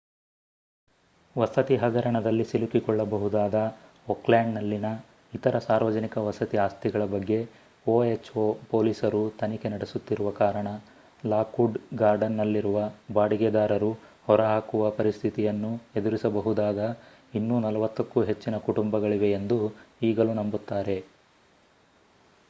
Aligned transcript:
ವಸತಿ 1.35 1.75
ಹಗರಣದಲ್ಲಿ 1.75 2.43
ಸಿಲುಕಿಕೊಳ್ಳಬಹುದಾದ 2.43 3.57
ಓಕ್ಲ್ಯಾಂಡ್‌ನಲ್ಲಿನ 4.07 4.87
ಇತರ 5.33 5.59
ಸಾರ್ವಜನಿಕ 5.59 6.17
ವಸತಿ 6.19 6.57
ಆಸ್ತಿಗಳ 6.57 7.05
ಬಗ್ಗೆ 7.05 7.37
ಒಎಚ್‌ಎ 7.85 8.43
ಪೊಲೀಸರು 8.71 9.21
ತನಿಖೆ 9.39 9.69
ನಡೆಸುತ್ತಿರುವ 9.69 10.31
ಕಾರಣ 10.39 10.67
ಲಾಕ್ವುಡ್ 11.23 11.77
ಗಾರ್ಡನ್‌ನಲ್ಲಿರುವ 11.95 12.79
ಬಾಡಿಗೆದಾರರು 13.13 13.91
ಹೊರಹಾಕುವ 14.27 14.89
ಪರಿಸ್ಥಿತಿಯನ್ನು 14.91 15.71
ಎದುರಿಸಬಹುದಾದ 15.95 16.79
ಇನ್ನೂ 17.33 17.57
40 17.67 18.07
ಕ್ಕೂ 18.07 18.23
ಹೆಚ್ಚಿನ 18.23 18.57
ಕುಟುಂಬಗಳಿವೆಯೆಂದು 18.67 19.59
ಈಗಲೂ 20.01 20.33
ನಂಬುತ್ತಾರೆ 20.33 20.97